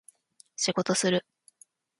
[0.57, 1.27] 仕事する